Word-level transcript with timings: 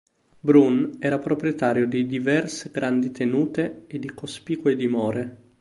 Brun 0.39 0.95
era 0.99 1.19
proprietario 1.19 1.85
di 1.85 2.07
diverse 2.07 2.71
grandi 2.71 3.11
tenute 3.11 3.83
e 3.85 3.99
di 3.99 4.09
cospicue 4.11 4.75
dimore. 4.75 5.37